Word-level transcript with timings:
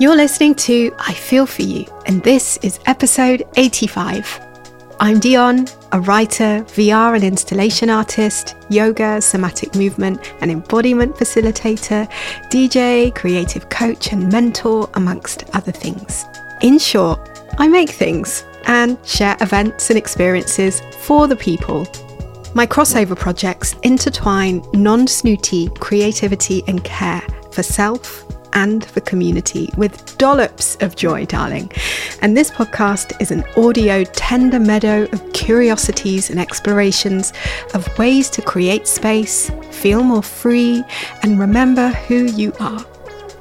You're 0.00 0.14
listening 0.14 0.54
to 0.54 0.94
I 0.96 1.12
Feel 1.12 1.44
For 1.44 1.62
You, 1.62 1.84
and 2.06 2.22
this 2.22 2.56
is 2.58 2.78
episode 2.86 3.42
85. 3.56 4.40
I'm 5.00 5.18
Dion, 5.18 5.66
a 5.90 5.98
writer, 5.98 6.64
VR 6.68 7.16
and 7.16 7.24
installation 7.24 7.90
artist, 7.90 8.54
yoga, 8.70 9.20
somatic 9.20 9.74
movement 9.74 10.34
and 10.40 10.52
embodiment 10.52 11.16
facilitator, 11.16 12.08
DJ, 12.48 13.12
creative 13.12 13.70
coach, 13.70 14.12
and 14.12 14.30
mentor, 14.30 14.88
amongst 14.94 15.42
other 15.56 15.72
things. 15.72 16.24
In 16.62 16.78
short, 16.78 17.18
I 17.58 17.66
make 17.66 17.90
things 17.90 18.44
and 18.66 19.04
share 19.04 19.36
events 19.40 19.90
and 19.90 19.98
experiences 19.98 20.80
for 21.00 21.26
the 21.26 21.34
people. 21.34 21.88
My 22.54 22.68
crossover 22.68 23.18
projects 23.18 23.74
intertwine 23.82 24.62
non 24.74 25.08
snooty 25.08 25.68
creativity 25.80 26.62
and 26.68 26.84
care 26.84 27.26
for 27.50 27.64
self 27.64 28.24
and 28.52 28.82
the 28.82 29.00
community 29.00 29.70
with 29.76 30.16
dollops 30.18 30.76
of 30.76 30.96
joy, 30.96 31.26
darling. 31.26 31.70
And 32.22 32.36
this 32.36 32.50
podcast 32.50 33.20
is 33.20 33.30
an 33.30 33.44
audio 33.56 34.04
tender 34.04 34.58
meadow 34.58 35.04
of 35.12 35.32
curiosities 35.32 36.30
and 36.30 36.38
explorations 36.38 37.32
of 37.74 37.86
ways 37.98 38.30
to 38.30 38.42
create 38.42 38.86
space, 38.86 39.50
feel 39.70 40.02
more 40.02 40.22
free, 40.22 40.84
and 41.22 41.38
remember 41.38 41.88
who 41.88 42.24
you 42.26 42.52
are. 42.60 42.84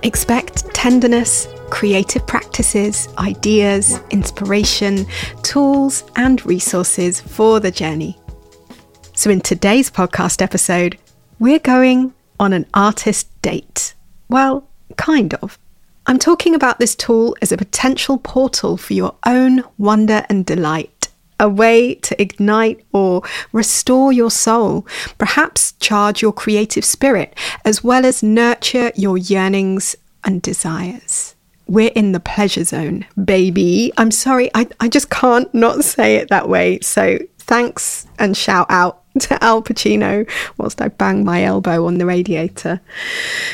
Expect 0.03 0.73
tenderness, 0.73 1.47
creative 1.69 2.25
practices, 2.27 3.07
ideas, 3.17 3.99
inspiration, 4.11 5.05
tools, 5.43 6.03
and 6.15 6.45
resources 6.45 7.19
for 7.19 7.59
the 7.59 7.71
journey. 7.71 8.17
So, 9.15 9.31
in 9.31 9.41
today's 9.41 9.89
podcast 9.89 10.41
episode, 10.41 10.97
we're 11.39 11.59
going 11.59 12.13
on 12.39 12.53
an 12.53 12.65
artist 12.73 13.41
date. 13.41 13.95
Well, 14.29 14.66
Kind 14.95 15.33
of. 15.35 15.59
I'm 16.09 16.19
talking 16.19 16.55
about 16.55 16.79
this 16.79 16.95
tool 16.95 17.35
as 17.41 17.51
a 17.51 17.57
potential 17.57 18.17
portal 18.17 18.77
for 18.77 18.93
your 18.93 19.15
own 19.25 19.63
wonder 19.77 20.25
and 20.29 20.45
delight, 20.45 21.09
a 21.37 21.49
way 21.49 21.95
to 21.95 22.21
ignite 22.21 22.85
or 22.93 23.23
restore 23.51 24.13
your 24.13 24.31
soul, 24.31 24.87
perhaps 25.17 25.73
charge 25.73 26.21
your 26.21 26.31
creative 26.31 26.85
spirit, 26.85 27.37
as 27.65 27.83
well 27.83 28.05
as 28.05 28.23
nurture 28.23 28.93
your 28.95 29.17
yearnings 29.17 29.97
and 30.23 30.41
desires. 30.41 31.35
We're 31.67 31.91
in 31.93 32.13
the 32.13 32.21
pleasure 32.21 32.63
zone, 32.63 33.05
baby. 33.21 33.91
I'm 33.97 34.11
sorry, 34.11 34.49
I, 34.55 34.67
I 34.79 34.87
just 34.87 35.09
can't 35.09 35.53
not 35.53 35.83
say 35.83 36.15
it 36.15 36.29
that 36.29 36.47
way. 36.47 36.79
So 36.79 37.19
thanks 37.37 38.07
and 38.17 38.37
shout 38.37 38.67
out 38.69 39.03
to 39.19 39.43
Al 39.43 39.61
Pacino 39.61 40.29
whilst 40.57 40.81
I 40.81 40.87
bang 40.87 41.25
my 41.25 41.43
elbow 41.43 41.85
on 41.85 41.97
the 41.97 42.05
radiator. 42.05 42.79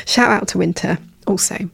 Shout 0.04 0.30
out 0.30 0.46
to 0.48 0.58
Winter 0.58 0.98
also. 1.26 1.70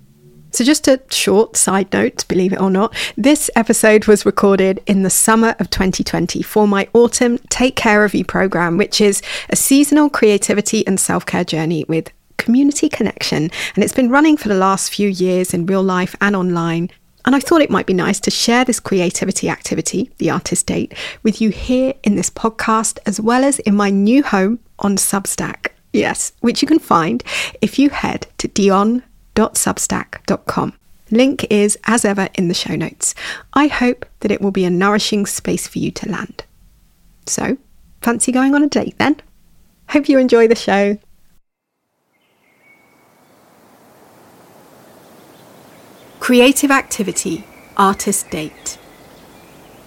So, 0.52 0.64
just 0.64 0.88
a 0.88 1.00
short 1.10 1.56
side 1.56 1.92
note, 1.92 2.26
believe 2.26 2.52
it 2.52 2.60
or 2.60 2.70
not, 2.70 2.94
this 3.16 3.50
episode 3.54 4.06
was 4.06 4.26
recorded 4.26 4.82
in 4.86 5.04
the 5.04 5.10
summer 5.10 5.54
of 5.60 5.70
2020 5.70 6.42
for 6.42 6.66
my 6.66 6.88
autumn 6.92 7.38
Take 7.50 7.76
Care 7.76 8.04
of 8.04 8.14
You 8.14 8.24
program, 8.24 8.76
which 8.76 9.00
is 9.00 9.22
a 9.48 9.56
seasonal 9.56 10.10
creativity 10.10 10.84
and 10.86 10.98
self 10.98 11.24
care 11.24 11.44
journey 11.44 11.84
with 11.88 12.10
community 12.36 12.88
connection. 12.88 13.50
And 13.74 13.84
it's 13.84 13.92
been 13.92 14.10
running 14.10 14.36
for 14.36 14.48
the 14.48 14.54
last 14.56 14.92
few 14.92 15.08
years 15.08 15.54
in 15.54 15.66
real 15.66 15.84
life 15.84 16.16
and 16.20 16.34
online. 16.34 16.90
And 17.24 17.36
I 17.36 17.40
thought 17.40 17.62
it 17.62 17.70
might 17.70 17.86
be 17.86 17.94
nice 17.94 18.18
to 18.20 18.30
share 18.30 18.64
this 18.64 18.80
creativity 18.80 19.48
activity, 19.48 20.10
the 20.18 20.30
artist 20.30 20.66
date, 20.66 20.94
with 21.22 21.40
you 21.40 21.50
here 21.50 21.94
in 22.02 22.16
this 22.16 22.30
podcast, 22.30 22.98
as 23.06 23.20
well 23.20 23.44
as 23.44 23.58
in 23.60 23.76
my 23.76 23.90
new 23.90 24.22
home 24.22 24.58
on 24.80 24.96
Substack. 24.96 25.68
Yes, 25.92 26.32
which 26.40 26.62
you 26.62 26.66
can 26.66 26.78
find 26.78 27.22
if 27.60 27.78
you 27.78 27.90
head 27.90 28.26
to 28.38 28.48
Dion 28.48 29.02
www.substack.com. 29.40 30.74
Link 31.10 31.44
is, 31.50 31.78
as 31.84 32.04
ever, 32.04 32.28
in 32.34 32.48
the 32.48 32.54
show 32.54 32.76
notes. 32.76 33.14
I 33.52 33.66
hope 33.66 34.06
that 34.20 34.30
it 34.30 34.40
will 34.40 34.52
be 34.52 34.64
a 34.64 34.70
nourishing 34.70 35.26
space 35.26 35.66
for 35.66 35.78
you 35.78 35.90
to 35.92 36.08
land. 36.08 36.44
So, 37.26 37.56
fancy 38.00 38.32
going 38.32 38.54
on 38.54 38.62
a 38.62 38.68
date 38.68 38.96
then? 38.98 39.20
Hope 39.88 40.08
you 40.08 40.18
enjoy 40.18 40.46
the 40.46 40.54
show. 40.54 40.98
Creative 46.20 46.70
activity, 46.70 47.44
artist 47.76 48.30
date. 48.30 48.78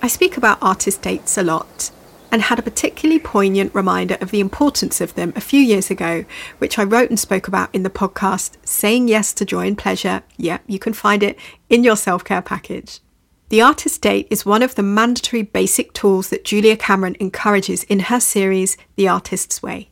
I 0.01 0.07
speak 0.07 0.35
about 0.35 0.57
artist 0.61 1.01
dates 1.01 1.37
a 1.37 1.43
lot 1.43 1.91
and 2.33 2.41
had 2.41 2.57
a 2.57 2.63
particularly 2.63 3.19
poignant 3.19 3.73
reminder 3.75 4.17
of 4.19 4.31
the 4.31 4.39
importance 4.39 4.99
of 4.99 5.13
them 5.13 5.31
a 5.35 5.41
few 5.41 5.61
years 5.61 5.91
ago, 5.91 6.25
which 6.57 6.79
I 6.79 6.83
wrote 6.83 7.11
and 7.11 7.19
spoke 7.19 7.47
about 7.47 7.69
in 7.75 7.83
the 7.83 7.91
podcast 7.91 8.57
Saying 8.65 9.07
Yes 9.07 9.33
to 9.33 9.45
Joy 9.45 9.67
and 9.67 9.77
Pleasure. 9.77 10.23
Yeah, 10.35 10.57
you 10.65 10.79
can 10.79 10.93
find 10.93 11.21
it 11.21 11.37
in 11.69 11.83
your 11.83 11.95
self 11.95 12.23
care 12.23 12.41
package. 12.41 13.01
The 13.49 13.61
artist 13.61 14.01
date 14.01 14.27
is 14.31 14.47
one 14.47 14.63
of 14.63 14.73
the 14.73 14.81
mandatory 14.81 15.43
basic 15.43 15.93
tools 15.93 16.29
that 16.29 16.43
Julia 16.43 16.75
Cameron 16.75 17.15
encourages 17.19 17.83
in 17.83 17.99
her 17.99 18.19
series 18.19 18.77
The 18.95 19.07
Artist's 19.07 19.61
Way. 19.61 19.89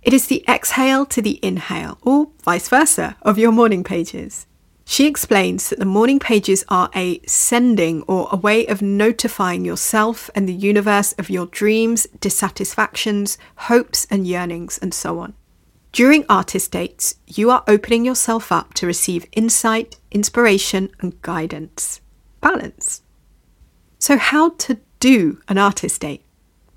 It 0.00 0.14
is 0.14 0.28
the 0.28 0.42
exhale 0.48 1.04
to 1.04 1.20
the 1.20 1.38
inhale, 1.42 1.98
or 2.00 2.30
vice 2.44 2.70
versa, 2.70 3.18
of 3.20 3.36
your 3.36 3.52
morning 3.52 3.84
pages. 3.84 4.46
She 4.90 5.06
explains 5.06 5.68
that 5.68 5.78
the 5.78 5.84
morning 5.84 6.18
pages 6.18 6.64
are 6.70 6.88
a 6.96 7.20
sending 7.26 8.00
or 8.04 8.26
a 8.32 8.38
way 8.38 8.66
of 8.66 8.80
notifying 8.80 9.62
yourself 9.62 10.30
and 10.34 10.48
the 10.48 10.54
universe 10.54 11.12
of 11.18 11.28
your 11.28 11.44
dreams, 11.44 12.06
dissatisfactions, 12.20 13.36
hopes, 13.56 14.06
and 14.10 14.26
yearnings, 14.26 14.78
and 14.78 14.94
so 14.94 15.18
on. 15.18 15.34
During 15.92 16.24
artist 16.30 16.72
dates, 16.72 17.16
you 17.26 17.50
are 17.50 17.64
opening 17.68 18.06
yourself 18.06 18.50
up 18.50 18.72
to 18.74 18.86
receive 18.86 19.26
insight, 19.32 19.98
inspiration, 20.10 20.88
and 21.00 21.20
guidance. 21.20 22.00
Balance. 22.40 23.02
So, 23.98 24.16
how 24.16 24.52
to 24.56 24.78
do 25.00 25.42
an 25.48 25.58
artist 25.58 26.00
date? 26.00 26.24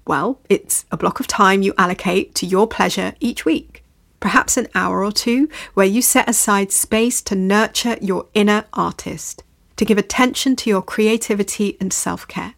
Well, 0.06 0.42
it's 0.50 0.84
a 0.92 0.98
block 0.98 1.22
of 1.22 1.28
time 1.28 1.62
you 1.62 1.74
allocate 1.78 2.36
to 2.36 2.46
your 2.46 2.68
pleasure 2.68 3.14
each 3.22 3.46
week 3.46 3.81
perhaps 4.22 4.56
an 4.56 4.68
hour 4.74 5.04
or 5.04 5.12
two, 5.12 5.50
where 5.74 5.86
you 5.86 6.02
set 6.02 6.30
aside 6.30 6.72
space 6.72 7.22
to 7.24 7.36
nurture 7.36 7.98
your 8.00 8.28
inner 8.34 8.64
artist, 8.72 9.44
to 9.76 9.84
give 9.84 9.98
attention 9.98 10.56
to 10.56 10.70
your 10.70 10.82
creativity 10.82 11.76
and 11.82 11.92
self 11.92 12.26
care. 12.30 12.54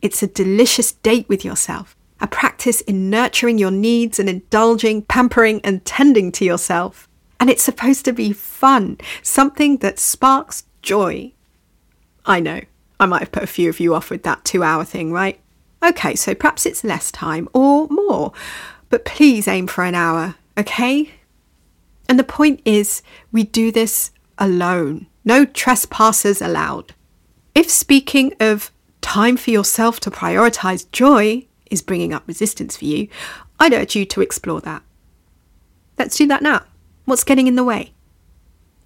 It's 0.00 0.22
a 0.22 0.26
delicious 0.26 0.92
date 0.92 1.28
with 1.28 1.44
yourself, 1.44 1.94
a 2.20 2.26
practice 2.26 2.80
in 2.80 3.10
nurturing 3.10 3.58
your 3.58 3.70
needs 3.70 4.18
and 4.18 4.30
indulging, 4.30 5.02
pampering, 5.02 5.60
and 5.62 5.84
tending 5.84 6.32
to 6.32 6.44
yourself. 6.46 7.06
And 7.38 7.50
it's 7.50 7.62
supposed 7.62 8.06
to 8.06 8.12
be 8.12 8.32
fun, 8.32 8.96
something 9.22 9.78
that 9.78 9.98
sparks 9.98 10.64
joy. 10.80 11.32
I 12.24 12.40
know, 12.40 12.60
I 12.98 13.06
might 13.06 13.20
have 13.20 13.32
put 13.32 13.42
a 13.42 13.48
few 13.48 13.68
of 13.68 13.80
you 13.80 13.94
off 13.94 14.10
with 14.10 14.22
that 14.22 14.44
two 14.44 14.62
hour 14.62 14.84
thing, 14.84 15.12
right? 15.12 15.40
Okay, 15.82 16.14
so 16.14 16.34
perhaps 16.34 16.66
it's 16.66 16.84
less 16.84 17.10
time 17.10 17.48
or 17.54 17.88
more, 17.88 18.32
but 18.90 19.06
please 19.06 19.48
aim 19.48 19.66
for 19.66 19.84
an 19.84 19.94
hour 19.94 20.36
Okay? 20.60 21.10
And 22.06 22.18
the 22.18 22.24
point 22.24 22.60
is, 22.66 23.02
we 23.32 23.44
do 23.44 23.72
this 23.72 24.10
alone. 24.36 25.06
No 25.24 25.46
trespassers 25.46 26.42
allowed. 26.42 26.94
If 27.54 27.70
speaking 27.70 28.34
of 28.40 28.70
time 29.00 29.38
for 29.38 29.50
yourself 29.50 30.00
to 30.00 30.10
prioritize 30.10 30.90
joy 30.92 31.46
is 31.70 31.80
bringing 31.80 32.12
up 32.12 32.28
resistance 32.28 32.76
for 32.76 32.84
you, 32.84 33.08
I'd 33.58 33.72
urge 33.72 33.96
you 33.96 34.04
to 34.04 34.20
explore 34.20 34.60
that. 34.60 34.82
Let's 35.98 36.16
do 36.16 36.26
that 36.26 36.42
now. 36.42 36.64
What's 37.06 37.24
getting 37.24 37.46
in 37.46 37.56
the 37.56 37.64
way? 37.64 37.94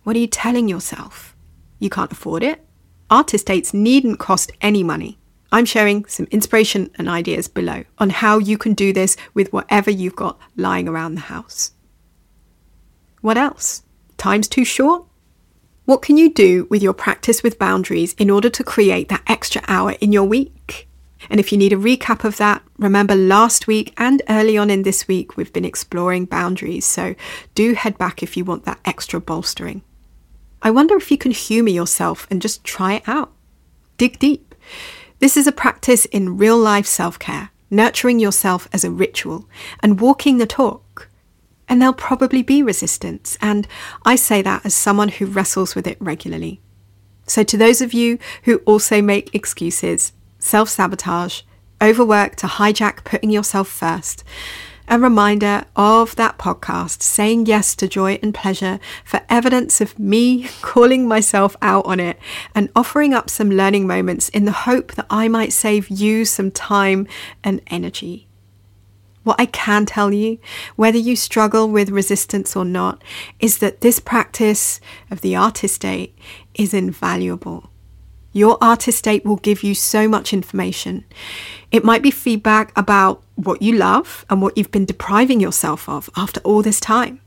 What 0.04 0.14
are 0.14 0.20
you 0.20 0.28
telling 0.28 0.68
yourself? 0.68 1.34
You 1.80 1.90
can't 1.90 2.12
afford 2.12 2.44
it? 2.44 2.64
Artist 3.10 3.46
dates 3.46 3.74
needn't 3.74 4.20
cost 4.20 4.52
any 4.60 4.84
money. 4.84 5.18
I'm 5.54 5.66
sharing 5.66 6.04
some 6.06 6.26
inspiration 6.32 6.90
and 6.96 7.08
ideas 7.08 7.46
below 7.46 7.84
on 7.98 8.10
how 8.10 8.38
you 8.38 8.58
can 8.58 8.74
do 8.74 8.92
this 8.92 9.16
with 9.34 9.52
whatever 9.52 9.88
you've 9.88 10.16
got 10.16 10.36
lying 10.56 10.88
around 10.88 11.14
the 11.14 11.20
house. 11.20 11.70
What 13.20 13.38
else? 13.38 13.84
Time's 14.18 14.48
too 14.48 14.64
short? 14.64 15.04
What 15.84 16.02
can 16.02 16.16
you 16.16 16.34
do 16.34 16.66
with 16.70 16.82
your 16.82 16.92
practice 16.92 17.44
with 17.44 17.60
boundaries 17.60 18.14
in 18.14 18.30
order 18.30 18.50
to 18.50 18.64
create 18.64 19.08
that 19.10 19.22
extra 19.28 19.62
hour 19.68 19.92
in 20.00 20.10
your 20.10 20.24
week? 20.24 20.88
And 21.30 21.38
if 21.38 21.52
you 21.52 21.58
need 21.58 21.72
a 21.72 21.76
recap 21.76 22.24
of 22.24 22.36
that, 22.38 22.64
remember 22.76 23.14
last 23.14 23.68
week 23.68 23.94
and 23.96 24.22
early 24.28 24.58
on 24.58 24.70
in 24.70 24.82
this 24.82 25.06
week, 25.06 25.36
we've 25.36 25.52
been 25.52 25.64
exploring 25.64 26.24
boundaries. 26.24 26.84
So 26.84 27.14
do 27.54 27.74
head 27.74 27.96
back 27.96 28.24
if 28.24 28.36
you 28.36 28.44
want 28.44 28.64
that 28.64 28.80
extra 28.84 29.20
bolstering. 29.20 29.82
I 30.62 30.72
wonder 30.72 30.96
if 30.96 31.12
you 31.12 31.16
can 31.16 31.30
humour 31.30 31.70
yourself 31.70 32.26
and 32.28 32.42
just 32.42 32.64
try 32.64 32.94
it 32.94 33.04
out. 33.06 33.30
Dig 33.98 34.18
deep. 34.18 34.52
This 35.18 35.36
is 35.36 35.46
a 35.46 35.52
practice 35.52 36.04
in 36.06 36.36
real 36.36 36.58
life 36.58 36.86
self 36.86 37.18
care, 37.18 37.50
nurturing 37.70 38.18
yourself 38.18 38.68
as 38.72 38.84
a 38.84 38.90
ritual 38.90 39.48
and 39.80 40.00
walking 40.00 40.38
the 40.38 40.46
talk. 40.46 41.08
And 41.68 41.80
there'll 41.80 41.94
probably 41.94 42.42
be 42.42 42.62
resistance, 42.62 43.38
and 43.40 43.66
I 44.04 44.16
say 44.16 44.42
that 44.42 44.66
as 44.66 44.74
someone 44.74 45.08
who 45.08 45.24
wrestles 45.24 45.74
with 45.74 45.86
it 45.86 45.96
regularly. 45.98 46.60
So, 47.26 47.42
to 47.42 47.56
those 47.56 47.80
of 47.80 47.94
you 47.94 48.18
who 48.42 48.58
also 48.66 49.00
make 49.00 49.34
excuses, 49.34 50.12
self 50.38 50.68
sabotage, 50.68 51.40
overwork 51.82 52.36
to 52.36 52.46
hijack 52.46 53.04
putting 53.04 53.30
yourself 53.30 53.68
first, 53.68 54.24
a 54.88 54.98
reminder 54.98 55.64
of 55.76 56.14
that 56.16 56.38
podcast, 56.38 57.02
saying 57.02 57.46
yes 57.46 57.74
to 57.76 57.88
joy 57.88 58.18
and 58.22 58.34
pleasure 58.34 58.78
for 59.04 59.20
evidence 59.28 59.80
of 59.80 59.98
me 59.98 60.48
calling 60.62 61.08
myself 61.08 61.56
out 61.62 61.86
on 61.86 62.00
it 62.00 62.18
and 62.54 62.70
offering 62.76 63.14
up 63.14 63.30
some 63.30 63.50
learning 63.50 63.86
moments 63.86 64.28
in 64.28 64.44
the 64.44 64.52
hope 64.52 64.92
that 64.94 65.06
I 65.08 65.28
might 65.28 65.52
save 65.52 65.88
you 65.88 66.24
some 66.24 66.50
time 66.50 67.06
and 67.42 67.60
energy. 67.68 68.28
What 69.22 69.40
I 69.40 69.46
can 69.46 69.86
tell 69.86 70.12
you, 70.12 70.38
whether 70.76 70.98
you 70.98 71.16
struggle 71.16 71.68
with 71.68 71.88
resistance 71.88 72.54
or 72.54 72.64
not, 72.64 73.02
is 73.40 73.58
that 73.58 73.80
this 73.80 73.98
practice 73.98 74.80
of 75.10 75.22
the 75.22 75.34
artist 75.34 75.76
state 75.76 76.16
is 76.54 76.74
invaluable. 76.74 77.70
Your 78.34 78.58
artist 78.60 78.98
state 78.98 79.24
will 79.24 79.36
give 79.36 79.62
you 79.62 79.74
so 79.74 80.08
much 80.08 80.32
information. 80.32 81.04
It 81.70 81.84
might 81.84 82.02
be 82.02 82.10
feedback 82.10 82.76
about 82.76 83.23
what 83.36 83.62
you 83.62 83.74
love 83.74 84.24
and 84.30 84.40
what 84.40 84.56
you've 84.56 84.70
been 84.70 84.84
depriving 84.84 85.40
yourself 85.40 85.88
of 85.88 86.08
after 86.16 86.40
all 86.40 86.62
this 86.62 86.80
time. 86.80 87.20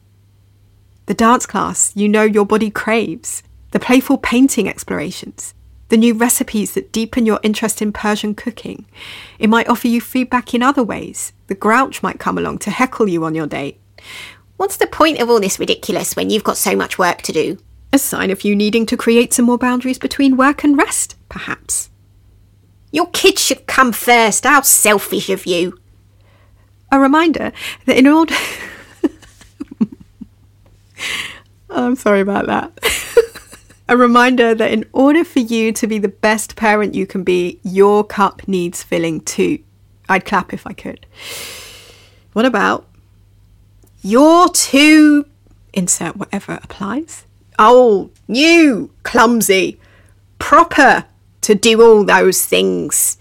The 1.05 1.13
dance 1.13 1.45
class 1.45 1.91
you 1.95 2.09
know 2.09 2.23
your 2.23 2.45
body 2.45 2.69
craves, 2.69 3.43
the 3.71 3.79
playful 3.79 4.17
painting 4.17 4.67
explorations, 4.67 5.53
the 5.89 5.97
new 5.97 6.13
recipes 6.13 6.73
that 6.73 6.91
deepen 6.91 7.25
your 7.25 7.39
interest 7.43 7.81
in 7.81 7.91
Persian 7.91 8.35
cooking. 8.35 8.85
It 9.39 9.49
might 9.49 9.69
offer 9.69 9.87
you 9.87 10.01
feedback 10.01 10.53
in 10.53 10.63
other 10.63 10.83
ways. 10.83 11.33
The 11.47 11.55
grouch 11.55 12.03
might 12.03 12.19
come 12.19 12.37
along 12.37 12.59
to 12.59 12.71
heckle 12.71 13.07
you 13.07 13.23
on 13.23 13.35
your 13.35 13.47
date. 13.47 13.79
What's 14.57 14.77
the 14.77 14.87
point 14.87 15.19
of 15.19 15.29
all 15.29 15.39
this 15.39 15.59
ridiculous 15.59 16.15
when 16.15 16.29
you've 16.29 16.43
got 16.43 16.57
so 16.57 16.75
much 16.75 16.97
work 16.97 17.21
to 17.23 17.31
do? 17.31 17.57
A 17.93 17.99
sign 17.99 18.31
of 18.31 18.43
you 18.43 18.55
needing 18.55 18.85
to 18.87 18.97
create 18.97 19.31
some 19.31 19.45
more 19.45 19.57
boundaries 19.57 19.97
between 19.97 20.35
work 20.35 20.63
and 20.63 20.77
rest, 20.77 21.15
perhaps. 21.29 21.89
Your 22.91 23.07
kids 23.11 23.41
should 23.41 23.67
come 23.67 23.91
first. 23.91 24.43
How 24.43 24.61
selfish 24.61 25.29
of 25.29 25.45
you. 25.45 25.79
A 26.91 26.99
reminder 26.99 27.51
that 27.85 27.97
in 27.97 28.07
order. 28.07 28.35
I'm 31.69 31.95
sorry 31.95 32.21
about 32.21 32.47
that. 32.47 32.71
a 33.89 33.97
reminder 33.97 34.55
that 34.55 34.71
in 34.71 34.85
order 34.93 35.23
for 35.23 35.39
you 35.39 35.71
to 35.73 35.87
be 35.87 35.99
the 35.99 36.07
best 36.07 36.55
parent 36.55 36.95
you 36.95 37.05
can 37.05 37.23
be, 37.23 37.59
your 37.63 38.03
cup 38.03 38.47
needs 38.47 38.83
filling 38.83 39.21
too. 39.21 39.59
I'd 40.09 40.25
clap 40.25 40.53
if 40.53 40.65
I 40.65 40.73
could. 40.73 41.05
What 42.33 42.45
about 42.45 42.87
you're 44.01 44.49
too 44.49 45.25
insert 45.73 46.15
whatever 46.15 46.59
applies 46.63 47.25
old, 47.59 48.11
new, 48.27 48.89
clumsy, 49.03 49.79
proper 50.39 51.05
to 51.41 51.55
do 51.55 51.81
all 51.81 52.03
those 52.03 52.45
things. 52.45 53.17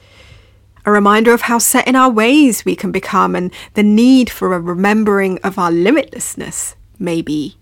A 0.86 0.92
reminder 0.92 1.32
of 1.32 1.42
how 1.42 1.58
set 1.58 1.88
in 1.88 1.96
our 1.96 2.08
ways 2.08 2.64
we 2.64 2.76
can 2.76 2.92
become 2.92 3.34
and 3.34 3.52
the 3.74 3.82
need 3.82 4.30
for 4.30 4.54
a 4.54 4.60
remembering 4.60 5.40
of 5.42 5.58
our 5.58 5.72
limitlessness, 5.72 6.76
maybe. 6.96 7.58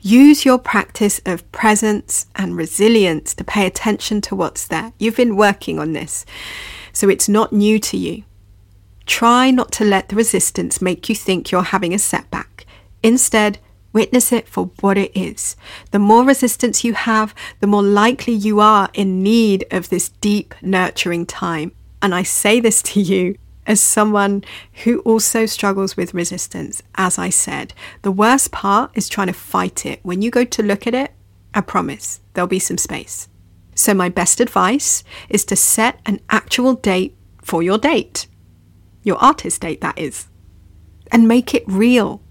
Use 0.00 0.44
your 0.44 0.58
practice 0.58 1.20
of 1.26 1.50
presence 1.50 2.26
and 2.36 2.56
resilience 2.56 3.34
to 3.34 3.42
pay 3.42 3.66
attention 3.66 4.20
to 4.20 4.36
what's 4.36 4.68
there. 4.68 4.92
You've 4.96 5.16
been 5.16 5.34
working 5.34 5.80
on 5.80 5.92
this, 5.92 6.24
so 6.92 7.08
it's 7.08 7.28
not 7.28 7.52
new 7.52 7.80
to 7.80 7.96
you. 7.96 8.22
Try 9.06 9.50
not 9.50 9.72
to 9.72 9.84
let 9.84 10.08
the 10.08 10.16
resistance 10.16 10.80
make 10.80 11.08
you 11.08 11.16
think 11.16 11.50
you're 11.50 11.62
having 11.62 11.92
a 11.92 11.98
setback. 11.98 12.64
Instead, 13.02 13.58
Witness 13.92 14.30
it 14.30 14.46
for 14.46 14.70
what 14.80 14.98
it 14.98 15.10
is. 15.16 15.56
The 15.90 15.98
more 15.98 16.22
resistance 16.22 16.84
you 16.84 16.92
have, 16.92 17.34
the 17.60 17.66
more 17.66 17.82
likely 17.82 18.34
you 18.34 18.60
are 18.60 18.90
in 18.92 19.22
need 19.22 19.64
of 19.70 19.88
this 19.88 20.10
deep, 20.20 20.54
nurturing 20.60 21.24
time. 21.24 21.72
And 22.06 22.14
I 22.14 22.22
say 22.22 22.60
this 22.60 22.82
to 22.82 23.00
you 23.00 23.36
as 23.66 23.80
someone 23.80 24.44
who 24.84 25.00
also 25.00 25.44
struggles 25.44 25.96
with 25.96 26.14
resistance. 26.14 26.84
As 26.94 27.18
I 27.18 27.30
said, 27.30 27.74
the 28.02 28.12
worst 28.12 28.52
part 28.52 28.92
is 28.94 29.08
trying 29.08 29.26
to 29.26 29.32
fight 29.32 29.84
it. 29.84 29.98
When 30.04 30.22
you 30.22 30.30
go 30.30 30.44
to 30.44 30.62
look 30.62 30.86
at 30.86 30.94
it, 30.94 31.10
I 31.52 31.62
promise 31.62 32.20
there'll 32.32 32.46
be 32.46 32.60
some 32.60 32.78
space. 32.78 33.26
So, 33.74 33.92
my 33.92 34.08
best 34.08 34.38
advice 34.38 35.02
is 35.28 35.44
to 35.46 35.56
set 35.56 35.98
an 36.06 36.20
actual 36.30 36.74
date 36.74 37.16
for 37.42 37.60
your 37.60 37.76
date, 37.76 38.28
your 39.02 39.16
artist 39.16 39.62
date, 39.62 39.80
that 39.80 39.98
is, 39.98 40.28
and 41.10 41.26
make 41.26 41.54
it 41.54 41.64
real 41.66 42.22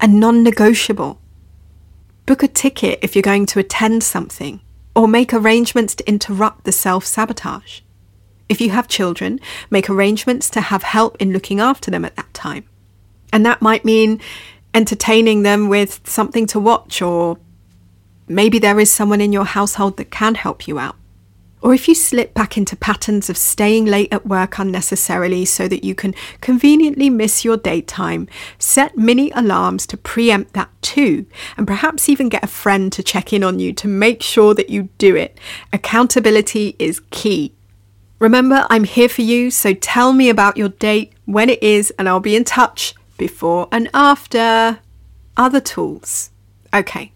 and 0.00 0.18
non 0.18 0.42
negotiable. 0.42 1.20
Book 2.24 2.42
a 2.42 2.48
ticket 2.48 3.00
if 3.02 3.14
you're 3.14 3.20
going 3.20 3.44
to 3.44 3.58
attend 3.58 4.02
something, 4.04 4.62
or 4.94 5.06
make 5.06 5.34
arrangements 5.34 5.94
to 5.96 6.08
interrupt 6.08 6.64
the 6.64 6.72
self 6.72 7.04
sabotage. 7.04 7.80
If 8.48 8.60
you 8.60 8.70
have 8.70 8.88
children, 8.88 9.40
make 9.70 9.90
arrangements 9.90 10.48
to 10.50 10.60
have 10.60 10.82
help 10.82 11.16
in 11.20 11.32
looking 11.32 11.60
after 11.60 11.90
them 11.90 12.04
at 12.04 12.16
that 12.16 12.32
time. 12.32 12.64
And 13.32 13.44
that 13.44 13.60
might 13.60 13.84
mean 13.84 14.20
entertaining 14.72 15.42
them 15.42 15.68
with 15.68 16.00
something 16.04 16.46
to 16.48 16.60
watch, 16.60 17.02
or 17.02 17.38
maybe 18.28 18.58
there 18.58 18.78
is 18.78 18.90
someone 18.90 19.20
in 19.20 19.32
your 19.32 19.44
household 19.44 19.96
that 19.96 20.10
can 20.10 20.36
help 20.36 20.68
you 20.68 20.78
out. 20.78 20.96
Or 21.62 21.74
if 21.74 21.88
you 21.88 21.96
slip 21.96 22.32
back 22.34 22.56
into 22.56 22.76
patterns 22.76 23.28
of 23.28 23.36
staying 23.36 23.86
late 23.86 24.12
at 24.12 24.26
work 24.26 24.58
unnecessarily 24.58 25.44
so 25.46 25.66
that 25.66 25.82
you 25.82 25.96
can 25.96 26.14
conveniently 26.40 27.10
miss 27.10 27.44
your 27.44 27.56
date 27.56 27.88
time, 27.88 28.28
set 28.58 28.96
mini 28.96 29.32
alarms 29.32 29.86
to 29.88 29.96
preempt 29.96 30.52
that 30.52 30.70
too, 30.82 31.26
and 31.56 31.66
perhaps 31.66 32.08
even 32.08 32.28
get 32.28 32.44
a 32.44 32.46
friend 32.46 32.92
to 32.92 33.02
check 33.02 33.32
in 33.32 33.42
on 33.42 33.58
you 33.58 33.72
to 33.72 33.88
make 33.88 34.22
sure 34.22 34.54
that 34.54 34.70
you 34.70 34.90
do 34.98 35.16
it. 35.16 35.40
Accountability 35.72 36.76
is 36.78 37.00
key. 37.10 37.55
Remember, 38.18 38.66
I'm 38.70 38.84
here 38.84 39.08
for 39.08 39.22
you, 39.22 39.50
so 39.50 39.74
tell 39.74 40.12
me 40.12 40.30
about 40.30 40.56
your 40.56 40.70
date, 40.70 41.12
when 41.26 41.50
it 41.50 41.62
is, 41.62 41.92
and 41.98 42.08
I'll 42.08 42.20
be 42.20 42.36
in 42.36 42.44
touch 42.44 42.94
before 43.18 43.68
and 43.70 43.90
after. 43.92 44.80
Other 45.38 45.60
tools. 45.60 46.30
Okay, 46.72 47.12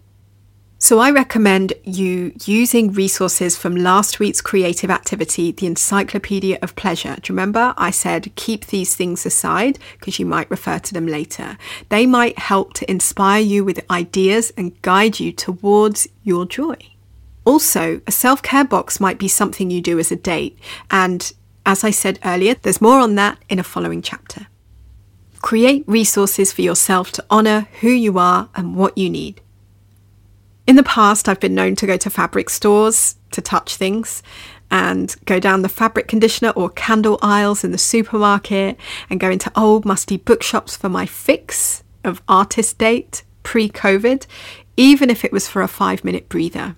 so 0.77 0.99
I 0.99 1.09
recommend 1.09 1.73
you 1.83 2.33
using 2.45 2.93
resources 2.93 3.57
from 3.57 3.75
last 3.75 4.19
week's 4.19 4.41
creative 4.41 4.91
activity, 4.91 5.51
the 5.51 5.65
Encyclopedia 5.65 6.59
of 6.61 6.75
Pleasure. 6.75 7.15
Do 7.15 7.31
you 7.31 7.35
remember 7.35 7.73
I 7.77 7.89
said 7.89 8.35
keep 8.35 8.67
these 8.67 8.95
things 8.95 9.25
aside 9.25 9.79
because 9.99 10.19
you 10.19 10.27
might 10.27 10.51
refer 10.51 10.77
to 10.77 10.93
them 10.93 11.07
later? 11.07 11.57
They 11.89 12.05
might 12.05 12.37
help 12.37 12.73
to 12.75 12.89
inspire 12.89 13.41
you 13.41 13.63
with 13.63 13.85
ideas 13.89 14.51
and 14.55 14.79
guide 14.83 15.19
you 15.19 15.31
towards 15.31 16.07
your 16.23 16.45
joy. 16.45 16.77
Also, 17.45 18.01
a 18.05 18.11
self 18.11 18.41
care 18.41 18.65
box 18.65 18.99
might 18.99 19.17
be 19.17 19.27
something 19.27 19.71
you 19.71 19.81
do 19.81 19.99
as 19.99 20.11
a 20.11 20.15
date. 20.15 20.57
And 20.89 21.31
as 21.65 21.83
I 21.83 21.91
said 21.91 22.19
earlier, 22.23 22.55
there's 22.55 22.81
more 22.81 22.99
on 22.99 23.15
that 23.15 23.37
in 23.49 23.59
a 23.59 23.63
following 23.63 24.01
chapter. 24.01 24.47
Create 25.41 25.83
resources 25.87 26.53
for 26.53 26.61
yourself 26.61 27.11
to 27.13 27.25
honour 27.31 27.67
who 27.81 27.89
you 27.89 28.19
are 28.19 28.49
and 28.55 28.75
what 28.75 28.97
you 28.97 29.09
need. 29.09 29.41
In 30.67 30.75
the 30.75 30.83
past, 30.83 31.27
I've 31.27 31.39
been 31.39 31.55
known 31.55 31.75
to 31.77 31.87
go 31.87 31.97
to 31.97 32.09
fabric 32.09 32.49
stores 32.49 33.15
to 33.31 33.41
touch 33.41 33.75
things 33.75 34.21
and 34.69 35.15
go 35.25 35.39
down 35.39 35.63
the 35.63 35.69
fabric 35.69 36.07
conditioner 36.07 36.51
or 36.51 36.69
candle 36.69 37.19
aisles 37.21 37.63
in 37.63 37.71
the 37.71 37.77
supermarket 37.77 38.77
and 39.09 39.19
go 39.19 39.29
into 39.29 39.51
old 39.55 39.83
musty 39.83 40.17
bookshops 40.17 40.77
for 40.77 40.89
my 40.89 41.05
fix 41.05 41.83
of 42.03 42.21
artist 42.27 42.77
date 42.77 43.23
pre 43.43 43.67
COVID, 43.69 44.25
even 44.77 45.09
if 45.09 45.25
it 45.25 45.31
was 45.31 45.47
for 45.47 45.61
a 45.61 45.67
five 45.67 46.03
minute 46.03 46.29
breather. 46.29 46.75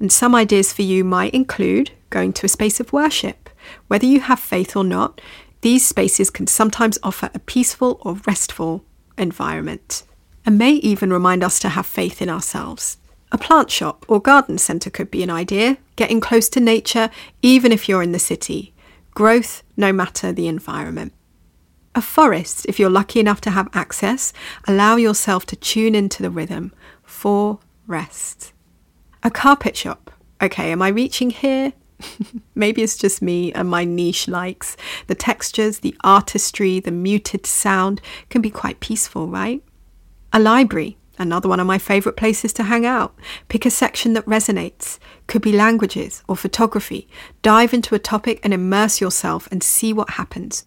And 0.00 0.10
some 0.10 0.34
ideas 0.34 0.72
for 0.72 0.82
you 0.82 1.04
might 1.04 1.34
include 1.34 1.92
going 2.08 2.32
to 2.32 2.46
a 2.46 2.48
space 2.48 2.80
of 2.80 2.92
worship. 2.92 3.50
Whether 3.86 4.06
you 4.06 4.20
have 4.20 4.40
faith 4.40 4.74
or 4.74 4.82
not, 4.82 5.20
these 5.60 5.86
spaces 5.86 6.30
can 6.30 6.46
sometimes 6.46 6.98
offer 7.02 7.30
a 7.34 7.38
peaceful 7.38 8.00
or 8.02 8.18
restful 8.26 8.84
environment 9.18 10.02
and 10.46 10.58
may 10.58 10.72
even 10.72 11.12
remind 11.12 11.44
us 11.44 11.58
to 11.60 11.68
have 11.68 11.86
faith 11.86 12.22
in 12.22 12.30
ourselves. 12.30 12.96
A 13.30 13.38
plant 13.38 13.70
shop 13.70 14.04
or 14.08 14.20
garden 14.20 14.58
centre 14.58 14.90
could 14.90 15.10
be 15.10 15.22
an 15.22 15.30
idea, 15.30 15.76
getting 15.96 16.20
close 16.20 16.48
to 16.48 16.60
nature 16.60 17.10
even 17.42 17.70
if 17.70 17.88
you're 17.88 18.02
in 18.02 18.12
the 18.12 18.18
city. 18.18 18.74
Growth 19.12 19.62
no 19.76 19.92
matter 19.92 20.32
the 20.32 20.48
environment. 20.48 21.12
A 21.94 22.00
forest, 22.00 22.66
if 22.66 22.78
you're 22.78 22.88
lucky 22.90 23.20
enough 23.20 23.40
to 23.42 23.50
have 23.50 23.68
access, 23.74 24.32
allow 24.66 24.96
yourself 24.96 25.44
to 25.46 25.56
tune 25.56 25.94
into 25.94 26.22
the 26.22 26.30
rhythm 26.30 26.72
for 27.02 27.58
rest. 27.86 28.52
A 29.22 29.30
carpet 29.30 29.76
shop. 29.76 30.10
Okay, 30.42 30.72
am 30.72 30.80
I 30.80 30.88
reaching 30.88 31.30
here? 31.30 31.74
Maybe 32.54 32.82
it's 32.82 32.96
just 32.96 33.20
me 33.20 33.52
and 33.52 33.68
my 33.68 33.84
niche 33.84 34.28
likes. 34.28 34.76
The 35.06 35.14
textures, 35.14 35.80
the 35.80 35.94
artistry, 36.02 36.80
the 36.80 36.90
muted 36.90 37.44
sound 37.44 38.00
can 38.30 38.40
be 38.40 38.50
quite 38.50 38.80
peaceful, 38.80 39.28
right? 39.28 39.62
A 40.32 40.40
library. 40.40 40.96
Another 41.18 41.50
one 41.50 41.60
of 41.60 41.66
my 41.66 41.76
favourite 41.76 42.16
places 42.16 42.54
to 42.54 42.62
hang 42.62 42.86
out. 42.86 43.14
Pick 43.48 43.66
a 43.66 43.70
section 43.70 44.14
that 44.14 44.24
resonates. 44.24 44.98
Could 45.26 45.42
be 45.42 45.52
languages 45.52 46.22
or 46.26 46.34
photography. 46.34 47.06
Dive 47.42 47.74
into 47.74 47.94
a 47.94 47.98
topic 47.98 48.40
and 48.42 48.54
immerse 48.54 49.02
yourself 49.02 49.46
and 49.52 49.62
see 49.62 49.92
what 49.92 50.10
happens. 50.10 50.64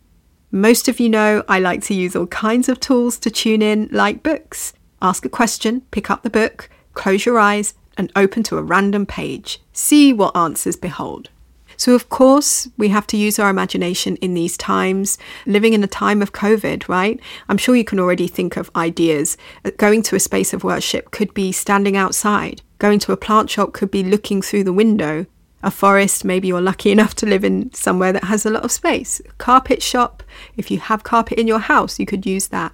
Most 0.52 0.88
of 0.88 1.00
you 1.00 1.10
know 1.10 1.44
I 1.50 1.58
like 1.58 1.82
to 1.86 1.96
use 1.96 2.16
all 2.16 2.28
kinds 2.28 2.70
of 2.70 2.80
tools 2.80 3.18
to 3.20 3.32
tune 3.32 3.64
in, 3.64 3.90
like 3.92 4.22
books. 4.22 4.74
Ask 5.02 5.26
a 5.26 5.30
question, 5.30 5.82
pick 5.90 6.12
up 6.12 6.22
the 6.22 6.30
book, 6.30 6.70
close 6.94 7.26
your 7.26 7.40
eyes, 7.40 7.74
and 7.98 8.12
open 8.16 8.44
to 8.44 8.58
a 8.58 8.64
random 8.64 9.06
page. 9.06 9.62
See 9.72 10.14
what 10.14 10.36
answers 10.36 10.76
behold. 10.76 11.30
So, 11.78 11.96
of 11.96 12.10
course, 12.10 12.68
we 12.78 12.90
have 12.90 13.08
to 13.08 13.18
use 13.18 13.40
our 13.40 13.50
imagination 13.50 14.16
in 14.18 14.34
these 14.34 14.58
times, 14.58 15.18
living 15.46 15.74
in 15.74 15.84
a 15.84 15.88
time 15.88 16.22
of 16.22 16.32
COVID, 16.32 16.88
right? 16.88 17.20
I'm 17.50 17.58
sure 17.58 17.76
you 17.76 17.84
can 17.84 18.00
already 18.00 18.28
think 18.28 18.58
of 18.58 18.72
ideas. 18.76 19.38
Uh, 19.66 19.72
going 19.78 20.04
to 20.04 20.16
a 20.16 20.20
space 20.20 20.54
of 20.54 20.64
worship 20.64 21.12
could 21.12 21.34
be 21.34 21.52
standing 21.52 21.98
outside, 21.98 22.62
going 22.78 23.00
to 23.00 23.12
a 23.12 23.18
plant 23.18 23.50
shop 23.50 23.74
could 23.74 23.92
be 23.92 24.04
looking 24.04 24.42
through 24.42 24.64
the 24.64 24.74
window. 24.74 25.26
A 25.64 25.72
forest, 25.72 26.26
maybe 26.26 26.50
you're 26.50 26.62
lucky 26.62 26.92
enough 26.92 27.16
to 27.16 27.26
live 27.26 27.44
in 27.44 27.74
somewhere 27.74 28.12
that 28.12 28.26
has 28.26 28.46
a 28.46 28.50
lot 28.50 28.66
of 28.66 28.72
space. 28.72 29.22
Carpet 29.38 29.82
shop, 29.82 30.22
if 30.58 30.70
you 30.70 30.80
have 30.80 31.04
carpet 31.04 31.40
in 31.40 31.48
your 31.48 31.60
house, 31.60 32.00
you 32.00 32.06
could 32.06 32.26
use 32.26 32.48
that. 32.48 32.74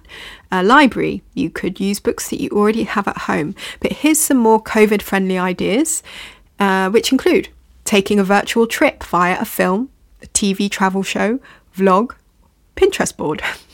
A 0.50 0.64
library, 0.64 1.22
you 1.32 1.50
could 1.50 1.78
use 1.78 2.00
books 2.00 2.28
that 2.30 2.40
you 2.40 2.48
already 2.50 2.82
have 2.82 3.06
at 3.06 3.18
home. 3.18 3.54
But 3.78 3.92
here's 3.92 4.18
some 4.18 4.38
more 4.38 4.60
COVID 4.60 5.02
friendly 5.02 5.38
ideas, 5.38 6.02
uh, 6.58 6.90
which 6.90 7.12
include 7.12 7.48
taking 7.84 8.18
a 8.18 8.24
virtual 8.24 8.66
trip 8.66 9.04
via 9.04 9.40
a 9.40 9.44
film, 9.44 9.90
a 10.20 10.26
TV 10.26 10.68
travel 10.68 11.04
show, 11.04 11.38
vlog, 11.76 12.14
Pinterest 12.76 13.16
board. 13.16 13.42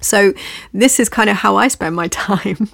so, 0.00 0.34
this 0.72 0.98
is 0.98 1.08
kind 1.08 1.30
of 1.30 1.36
how 1.36 1.56
I 1.56 1.68
spend 1.68 1.94
my 1.96 2.08
time. 2.26 2.70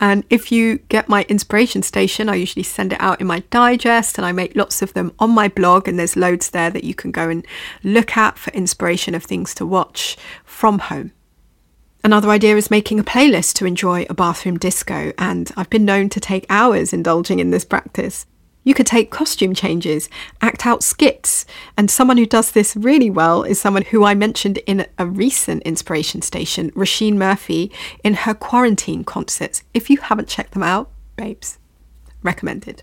And 0.00 0.24
if 0.30 0.50
you 0.50 0.78
get 0.88 1.08
my 1.08 1.24
inspiration 1.28 1.82
station, 1.82 2.28
I 2.28 2.36
usually 2.36 2.62
send 2.62 2.92
it 2.92 3.00
out 3.00 3.20
in 3.20 3.26
my 3.26 3.40
digest 3.50 4.16
and 4.16 4.26
I 4.26 4.32
make 4.32 4.56
lots 4.56 4.80
of 4.80 4.94
them 4.94 5.12
on 5.18 5.30
my 5.30 5.48
blog. 5.48 5.86
And 5.86 5.98
there's 5.98 6.16
loads 6.16 6.50
there 6.50 6.70
that 6.70 6.84
you 6.84 6.94
can 6.94 7.10
go 7.10 7.28
and 7.28 7.46
look 7.84 8.16
at 8.16 8.38
for 8.38 8.50
inspiration 8.52 9.14
of 9.14 9.24
things 9.24 9.54
to 9.56 9.66
watch 9.66 10.16
from 10.44 10.78
home. 10.78 11.12
Another 12.02 12.30
idea 12.30 12.56
is 12.56 12.70
making 12.70 12.98
a 12.98 13.04
playlist 13.04 13.54
to 13.54 13.66
enjoy 13.66 14.06
a 14.08 14.14
bathroom 14.14 14.58
disco, 14.58 15.12
and 15.18 15.52
I've 15.54 15.68
been 15.68 15.84
known 15.84 16.08
to 16.10 16.20
take 16.20 16.46
hours 16.48 16.94
indulging 16.94 17.40
in 17.40 17.50
this 17.50 17.64
practice. 17.64 18.24
You 18.62 18.74
could 18.74 18.86
take 18.86 19.10
costume 19.10 19.54
changes, 19.54 20.10
act 20.42 20.66
out 20.66 20.82
skits, 20.82 21.46
and 21.78 21.90
someone 21.90 22.18
who 22.18 22.26
does 22.26 22.52
this 22.52 22.76
really 22.76 23.08
well 23.08 23.42
is 23.42 23.58
someone 23.58 23.84
who 23.84 24.04
I 24.04 24.14
mentioned 24.14 24.58
in 24.58 24.86
a 24.98 25.06
recent 25.06 25.62
inspiration 25.62 26.20
station, 26.20 26.70
Roisin 26.72 27.14
Murphy, 27.14 27.72
in 28.04 28.14
her 28.14 28.34
quarantine 28.34 29.02
concerts. 29.02 29.62
If 29.72 29.88
you 29.88 29.96
haven't 29.98 30.28
checked 30.28 30.52
them 30.52 30.62
out, 30.62 30.90
babes, 31.16 31.58
recommended. 32.22 32.82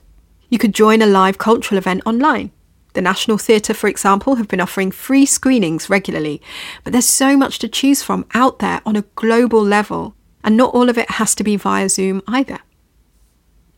You 0.50 0.58
could 0.58 0.74
join 0.74 1.02
a 1.02 1.06
live 1.06 1.38
cultural 1.38 1.78
event 1.78 2.02
online. 2.06 2.52
The 2.94 3.02
National 3.02 3.38
Theatre, 3.38 3.76
for 3.76 3.88
example, 3.88 4.36
have 4.36 4.48
been 4.48 4.62
offering 4.62 4.90
free 4.90 5.28
screenings 5.28 5.90
regularly, 5.90 6.42
but 6.84 6.92
there's 6.92 7.06
so 7.06 7.38
much 7.38 7.60
to 7.60 7.68
choose 7.68 8.02
from 8.02 8.26
out 8.34 8.58
there 8.58 8.82
on 8.84 8.96
a 8.96 9.04
global 9.14 9.62
level, 9.62 10.16
and 10.44 10.58
not 10.58 10.74
all 10.74 10.90
of 10.90 10.98
it 10.98 11.12
has 11.12 11.36
to 11.36 11.44
be 11.44 11.56
via 11.56 11.90
Zoom 11.90 12.24
either. 12.28 12.60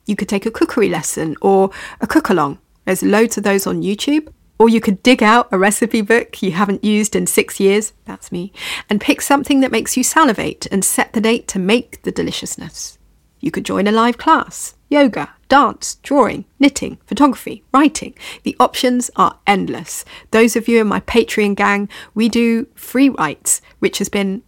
You 0.10 0.16
could 0.16 0.28
take 0.28 0.48
a 0.48 0.52
cookery 0.52 0.90
lesson 0.90 1.36
or 1.40 1.70
a 2.02 2.08
cook 2.08 2.30
along. 2.30 2.58
There's 2.86 3.04
loads 3.04 3.38
of 3.38 3.44
those 3.44 3.68
on 3.68 3.84
YouTube. 3.84 4.34
Or 4.58 4.68
you 4.68 4.82
could 4.82 5.04
dig 5.04 5.22
out 5.24 5.48
a 5.52 5.58
recipe 5.58 6.02
book 6.02 6.42
you 6.42 6.52
haven't 6.52 6.84
used 6.84 7.16
in 7.16 7.28
six 7.28 7.62
years, 7.62 7.94
that's 8.04 8.30
me, 8.30 8.52
and 8.90 9.00
pick 9.00 9.22
something 9.22 9.62
that 9.62 9.72
makes 9.72 9.96
you 9.96 10.04
salivate 10.04 10.66
and 10.70 10.84
set 10.84 11.14
the 11.14 11.22
date 11.22 11.48
to 11.50 11.60
make 11.60 12.02
the 12.02 12.12
deliciousness. 12.12 12.98
You 13.40 13.52
could 13.52 13.64
join 13.64 13.88
a 13.88 13.92
live 13.94 14.18
class, 14.18 14.76
yoga, 14.90 15.30
dance, 15.48 15.96
drawing, 16.04 16.44
knitting, 16.60 16.98
photography, 17.06 17.64
writing. 17.74 18.16
The 18.44 18.58
options 18.60 19.10
are 19.16 19.40
endless. 19.48 20.04
Those 20.32 20.58
of 20.58 20.68
you 20.68 20.82
in 20.82 20.88
my 20.88 21.00
Patreon 21.02 21.56
gang, 21.56 21.88
we 22.14 22.28
do 22.28 22.68
free 22.76 23.10
writes, 23.10 23.62
which 23.78 24.00
has 24.00 24.10
been 24.10 24.44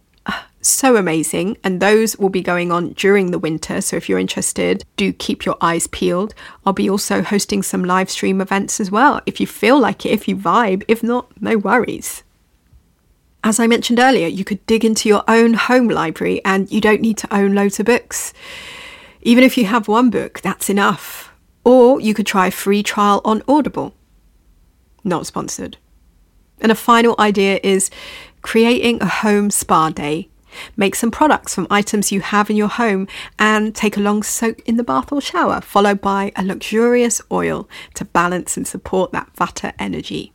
so 0.62 0.96
amazing. 0.96 1.58
And 1.64 1.80
those 1.80 2.16
will 2.16 2.28
be 2.28 2.40
going 2.40 2.72
on 2.72 2.92
during 2.92 3.30
the 3.30 3.38
winter. 3.38 3.80
So 3.80 3.96
if 3.96 4.08
you're 4.08 4.18
interested, 4.18 4.84
do 4.96 5.12
keep 5.12 5.44
your 5.44 5.56
eyes 5.60 5.86
peeled. 5.88 6.34
I'll 6.64 6.72
be 6.72 6.88
also 6.88 7.22
hosting 7.22 7.62
some 7.62 7.84
live 7.84 8.10
stream 8.10 8.40
events 8.40 8.80
as 8.80 8.90
well. 8.90 9.20
If 9.26 9.40
you 9.40 9.46
feel 9.46 9.78
like 9.78 10.06
it, 10.06 10.12
if 10.12 10.28
you 10.28 10.36
vibe, 10.36 10.84
if 10.88 11.02
not, 11.02 11.30
no 11.40 11.58
worries. 11.58 12.22
As 13.44 13.58
I 13.58 13.66
mentioned 13.66 13.98
earlier, 13.98 14.28
you 14.28 14.44
could 14.44 14.64
dig 14.66 14.84
into 14.84 15.08
your 15.08 15.24
own 15.26 15.54
home 15.54 15.88
library 15.88 16.40
and 16.44 16.70
you 16.70 16.80
don't 16.80 17.00
need 17.00 17.18
to 17.18 17.34
own 17.34 17.54
loads 17.54 17.80
of 17.80 17.86
books. 17.86 18.32
Even 19.22 19.42
if 19.42 19.58
you 19.58 19.66
have 19.66 19.88
one 19.88 20.10
book, 20.10 20.40
that's 20.40 20.70
enough. 20.70 21.32
Or 21.64 22.00
you 22.00 22.14
could 22.14 22.26
try 22.26 22.48
a 22.48 22.52
free 22.52 22.82
trial 22.82 23.20
on 23.24 23.42
Audible. 23.48 23.94
Not 25.02 25.26
sponsored. 25.26 25.76
And 26.60 26.70
a 26.70 26.76
final 26.76 27.16
idea 27.18 27.58
is 27.64 27.90
creating 28.42 29.02
a 29.02 29.06
home 29.06 29.50
spa 29.50 29.90
day 29.90 30.28
Make 30.76 30.94
some 30.94 31.10
products 31.10 31.54
from 31.54 31.66
items 31.70 32.12
you 32.12 32.20
have 32.20 32.50
in 32.50 32.56
your 32.56 32.68
home 32.68 33.08
and 33.38 33.74
take 33.74 33.96
a 33.96 34.00
long 34.00 34.22
soak 34.22 34.60
in 34.60 34.76
the 34.76 34.84
bath 34.84 35.12
or 35.12 35.20
shower, 35.20 35.60
followed 35.60 36.00
by 36.00 36.32
a 36.36 36.44
luxurious 36.44 37.20
oil 37.30 37.68
to 37.94 38.04
balance 38.04 38.56
and 38.56 38.66
support 38.66 39.12
that 39.12 39.30
vata 39.36 39.72
energy. 39.78 40.32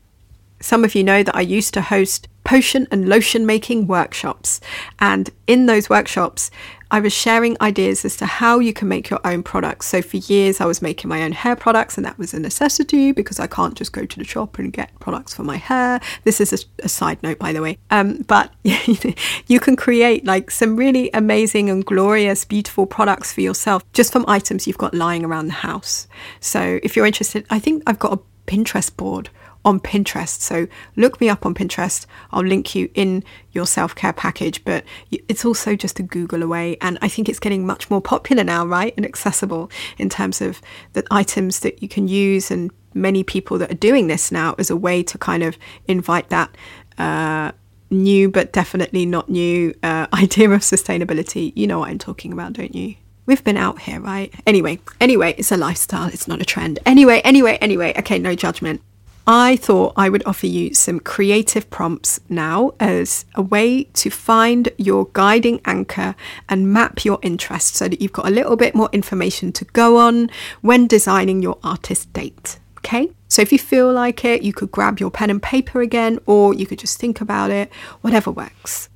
Some 0.59 0.83
of 0.83 0.95
you 0.95 1.03
know 1.03 1.21
that 1.21 1.36
I 1.36 1.41
used 1.41 1.74
to 1.75 1.81
host 1.81 2.27
potion 2.43 2.88
and 2.89 3.07
lotion 3.07 3.45
making 3.45 3.88
workshops, 3.88 4.59
and 5.00 5.29
in 5.45 5.65
those 5.65 5.89
workshops, 5.89 6.50
I 6.89 7.00
was 7.00 7.13
sharing 7.13 7.58
ideas 7.62 8.06
as 8.06 8.15
to 8.17 8.25
how 8.25 8.60
you 8.60 8.74
can 8.74 8.88
make 8.88 9.10
your 9.10 9.20
own 9.25 9.44
products. 9.44 9.88
So 9.88 10.01
for 10.01 10.17
years, 10.17 10.62
I 10.62 10.65
was 10.65 10.82
making 10.82 11.10
my 11.10 11.24
own 11.24 11.34
hair 11.34 11.56
products, 11.56 11.98
and 11.98 12.06
that 12.06 12.17
was 12.17 12.34
a 12.34 12.39
necessity 12.39 13.12
because 13.12 13.39
I 13.39 13.48
can't 13.48 13.75
just 13.75 13.91
go 13.91 14.06
to 14.06 14.20
the 14.20 14.24
shop 14.24 14.58
and 14.58 14.72
get 14.72 14.98
products 15.00 15.34
for 15.34 15.44
my 15.44 15.58
hair. 15.58 16.00
This 16.24 16.39
is 16.39 16.53
a, 16.53 16.86
a 16.86 16.89
side 16.89 17.22
note, 17.24 17.39
by 17.39 17.53
the 17.53 17.62
way. 17.62 17.77
Um, 17.91 18.24
but 18.27 18.53
you 18.63 19.60
can 19.60 19.75
create 19.75 20.25
like 20.25 20.51
some 20.51 20.75
really 20.75 21.10
amazing 21.13 21.70
and 21.70 21.86
glorious, 21.86 22.46
beautiful 22.46 22.86
products 22.86 23.34
for 23.34 23.41
yourself 23.41 23.84
just 23.94 24.13
from 24.13 24.25
items 24.27 24.67
you've 24.67 24.77
got 24.77 24.94
lying 24.94 25.25
around 25.25 25.48
the 25.48 25.53
house. 25.53 26.08
So 26.39 26.79
if 26.84 26.96
you're 26.96 27.06
interested, 27.06 27.46
I 27.50 27.60
think 27.60 27.84
I've 27.86 28.00
got 28.00 28.13
a 28.13 28.20
Pinterest 28.48 28.96
board 28.96 29.29
on 29.65 29.79
Pinterest. 29.79 30.41
So 30.41 30.67
look 30.95 31.19
me 31.19 31.29
up 31.29 31.45
on 31.45 31.53
Pinterest. 31.53 32.05
I'll 32.31 32.43
link 32.43 32.75
you 32.75 32.89
in 32.93 33.23
your 33.51 33.65
self 33.65 33.95
care 33.95 34.13
package, 34.13 34.63
but 34.63 34.83
it's 35.11 35.45
also 35.45 35.75
just 35.75 35.99
a 35.99 36.03
Google 36.03 36.43
away. 36.43 36.77
And 36.81 36.97
I 37.01 37.07
think 37.07 37.29
it's 37.29 37.39
getting 37.39 37.65
much 37.65 37.89
more 37.89 38.01
popular 38.01 38.43
now, 38.43 38.65
right? 38.65 38.93
And 38.97 39.05
accessible 39.05 39.69
in 39.97 40.09
terms 40.09 40.41
of 40.41 40.61
the 40.93 41.05
items 41.11 41.59
that 41.61 41.81
you 41.81 41.87
can 41.89 42.07
use, 42.07 42.51
and 42.51 42.71
many 42.93 43.23
people 43.23 43.57
that 43.59 43.71
are 43.71 43.75
doing 43.75 44.07
this 44.07 44.31
now 44.31 44.55
as 44.57 44.69
a 44.69 44.75
way 44.75 45.03
to 45.03 45.17
kind 45.17 45.43
of 45.43 45.57
invite 45.87 46.29
that. 46.29 46.55
Uh, 46.97 47.51
new 47.89 48.29
but 48.29 48.51
definitely 48.51 49.05
not 49.05 49.29
new 49.29 49.73
uh, 49.83 50.07
idea 50.13 50.49
of 50.49 50.61
sustainability. 50.61 51.53
You 51.55 51.67
know 51.67 51.79
what 51.79 51.89
I'm 51.89 51.99
talking 51.99 52.33
about, 52.33 52.53
don't 52.53 52.75
you? 52.75 52.95
We've 53.25 53.43
been 53.43 53.57
out 53.57 53.81
here, 53.81 53.99
right? 53.99 54.33
Anyway, 54.45 54.79
anyway, 55.01 55.35
it's 55.37 55.51
a 55.51 55.57
lifestyle, 55.57 56.07
it's 56.07 56.29
not 56.29 56.41
a 56.41 56.45
trend. 56.45 56.79
Anyway, 56.85 57.19
anyway, 57.25 57.57
anyway, 57.59 57.93
okay, 57.97 58.17
no 58.17 58.35
judgment. 58.35 58.81
I 59.29 59.57
thought 59.57 59.91
I 59.98 60.07
would 60.07 60.25
offer 60.25 60.48
you 60.48 60.74
some 60.74 61.01
creative 61.01 61.69
prompts 61.69 62.22
now 62.29 62.72
as 62.79 63.25
a 63.36 63.41
way 63.41 63.84
to 63.84 64.10
find 64.10 64.69
your 64.77 65.10
guiding 65.12 65.60
anchor 65.65 66.15
and 66.48 66.72
map 66.72 67.03
your 67.03 67.19
interests 67.22 67.77
so 67.77 67.89
that 67.89 68.01
you've 68.01 68.13
got 68.13 68.25
a 68.25 68.31
little 68.31 68.55
bit 68.55 68.74
more 68.74 68.89
information 68.93 69.51
to 69.51 69.65
go 69.65 69.98
on 69.98 70.29
when 70.62 70.88
designing 70.88 71.41
your 71.41 71.57
artist 71.62 72.13
date. 72.13 72.57
Okay? 72.77 73.12
So 73.27 73.41
if 73.41 73.51
you 73.51 73.60
feel 73.60 73.91
like 73.91 74.24
it, 74.24 74.43
you 74.43 74.53
could 74.53 74.72
grab 74.72 74.98
your 74.98 75.12
pen 75.12 75.29
and 75.29 75.43
paper 75.43 75.81
again, 75.81 76.19
or 76.25 76.53
you 76.53 76.65
could 76.65 76.79
just 76.79 76.98
think 76.98 77.19
about 77.19 77.51
it, 77.51 77.69
whatever 78.00 78.31
works. 78.31 78.88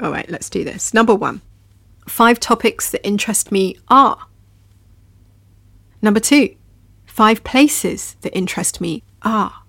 All 0.00 0.10
right, 0.10 0.28
let's 0.28 0.50
do 0.50 0.64
this. 0.64 0.92
Number 0.92 1.14
one 1.14 1.40
five 2.08 2.40
topics 2.40 2.90
that 2.90 3.06
interest 3.06 3.52
me 3.52 3.76
are. 3.88 4.26
Number 6.02 6.20
two, 6.20 6.56
five 7.04 7.44
places 7.44 8.16
that 8.22 8.36
interest 8.36 8.80
me 8.80 9.02
are. 9.26 9.64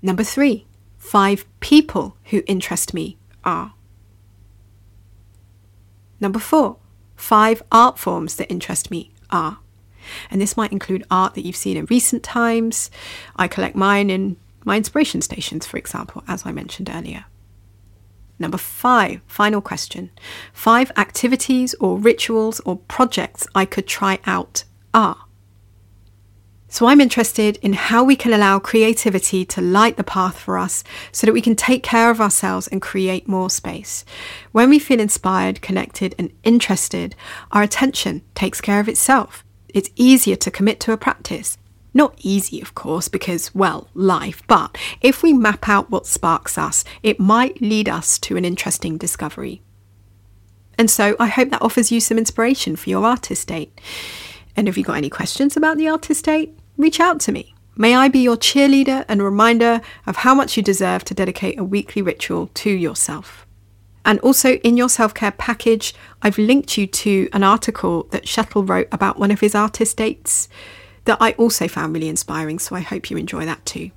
Number 0.00 0.22
three, 0.22 0.66
five 0.96 1.44
people 1.60 2.16
who 2.26 2.42
interest 2.46 2.94
me 2.94 3.18
are. 3.44 3.74
Number 6.20 6.38
four, 6.38 6.76
five 7.16 7.62
art 7.70 7.98
forms 7.98 8.36
that 8.36 8.50
interest 8.50 8.90
me 8.90 9.12
are. 9.30 9.58
And 10.30 10.40
this 10.40 10.56
might 10.56 10.72
include 10.72 11.04
art 11.10 11.34
that 11.34 11.44
you've 11.44 11.56
seen 11.56 11.76
in 11.76 11.84
recent 11.86 12.22
times. 12.22 12.90
I 13.36 13.48
collect 13.48 13.76
mine 13.76 14.08
in 14.08 14.36
my 14.64 14.76
inspiration 14.76 15.20
stations, 15.20 15.66
for 15.66 15.76
example, 15.76 16.22
as 16.28 16.46
I 16.46 16.52
mentioned 16.52 16.88
earlier. 16.90 17.24
Number 18.38 18.56
five, 18.56 19.20
final 19.26 19.60
question. 19.60 20.10
Five 20.52 20.90
activities 20.96 21.74
or 21.74 21.98
rituals 21.98 22.60
or 22.60 22.76
projects 22.76 23.46
I 23.54 23.66
could 23.66 23.86
try 23.86 24.18
out 24.24 24.64
are. 24.94 25.26
So 26.72 26.86
I'm 26.86 27.00
interested 27.00 27.56
in 27.62 27.72
how 27.72 28.04
we 28.04 28.14
can 28.14 28.32
allow 28.32 28.60
creativity 28.60 29.44
to 29.44 29.60
light 29.60 29.96
the 29.96 30.04
path 30.04 30.38
for 30.38 30.56
us 30.56 30.84
so 31.10 31.26
that 31.26 31.32
we 31.32 31.42
can 31.42 31.56
take 31.56 31.82
care 31.82 32.10
of 32.10 32.20
ourselves 32.20 32.68
and 32.68 32.80
create 32.80 33.26
more 33.26 33.50
space. 33.50 34.04
When 34.52 34.70
we 34.70 34.78
feel 34.78 35.00
inspired, 35.00 35.62
connected, 35.62 36.14
and 36.16 36.32
interested, 36.44 37.16
our 37.50 37.64
attention 37.64 38.22
takes 38.36 38.60
care 38.60 38.78
of 38.78 38.88
itself. 38.88 39.44
It's 39.68 39.90
easier 39.96 40.36
to 40.36 40.50
commit 40.50 40.78
to 40.80 40.92
a 40.92 40.96
practice. 40.96 41.58
Not 41.92 42.14
easy, 42.18 42.60
of 42.60 42.76
course, 42.76 43.08
because, 43.08 43.52
well, 43.52 43.88
life, 43.92 44.40
but 44.46 44.78
if 45.00 45.24
we 45.24 45.32
map 45.32 45.68
out 45.68 45.90
what 45.90 46.06
sparks 46.06 46.56
us, 46.56 46.84
it 47.02 47.18
might 47.18 47.60
lead 47.60 47.88
us 47.88 48.16
to 48.20 48.36
an 48.36 48.44
interesting 48.44 48.96
discovery. 48.96 49.60
And 50.78 50.88
so 50.88 51.16
I 51.18 51.26
hope 51.26 51.50
that 51.50 51.62
offers 51.62 51.90
you 51.90 52.00
some 52.00 52.16
inspiration 52.16 52.76
for 52.76 52.90
your 52.90 53.04
artist 53.04 53.48
date. 53.48 53.76
And 54.54 54.68
if 54.68 54.78
you've 54.78 54.86
got 54.86 54.96
any 54.98 55.10
questions 55.10 55.56
about 55.56 55.76
the 55.76 55.88
artist 55.88 56.24
date, 56.24 56.56
reach 56.76 57.00
out 57.00 57.20
to 57.20 57.32
me. 57.32 57.54
May 57.76 57.94
I 57.94 58.08
be 58.08 58.18
your 58.18 58.36
cheerleader 58.36 59.04
and 59.08 59.22
reminder 59.22 59.80
of 60.06 60.16
how 60.16 60.34
much 60.34 60.56
you 60.56 60.62
deserve 60.62 61.04
to 61.04 61.14
dedicate 61.14 61.58
a 61.58 61.64
weekly 61.64 62.02
ritual 62.02 62.48
to 62.54 62.70
yourself. 62.70 63.46
And 64.04 64.18
also 64.20 64.54
in 64.56 64.76
your 64.76 64.88
self 64.88 65.14
care 65.14 65.30
package, 65.30 65.94
I've 66.22 66.38
linked 66.38 66.76
you 66.76 66.86
to 66.86 67.28
an 67.32 67.42
article 67.42 68.04
that 68.10 68.24
Shettle 68.24 68.68
wrote 68.68 68.88
about 68.92 69.18
one 69.18 69.30
of 69.30 69.40
his 69.40 69.54
artist 69.54 69.96
dates 69.96 70.48
that 71.04 71.18
I 71.20 71.32
also 71.32 71.68
found 71.68 71.94
really 71.94 72.08
inspiring, 72.08 72.58
so 72.58 72.76
I 72.76 72.80
hope 72.80 73.10
you 73.10 73.16
enjoy 73.16 73.46
that 73.46 73.64
too. 73.64 73.90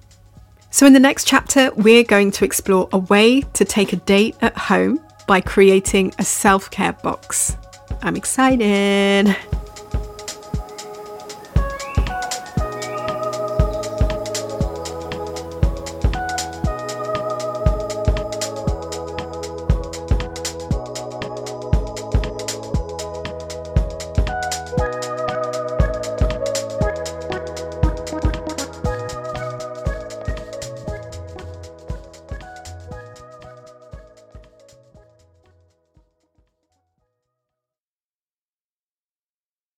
So, 0.72 0.86
in 0.86 0.94
the 0.94 1.00
next 1.00 1.27
chapter, 1.27 1.72
we're 1.75 2.03
going 2.03 2.32
to 2.32 2.46
explore 2.46 2.89
a 2.92 2.98
way 2.98 3.42
to 3.42 3.65
take 3.65 3.94
a 3.94 3.98
date 3.98 4.36
at 4.42 4.58
home 4.58 5.00
by 5.27 5.39
creating 5.39 6.13
a 6.20 6.25
self 6.25 6.72
care 6.72 6.94
box. 6.94 7.58
I'm 8.01 8.15
excited. 8.15 9.36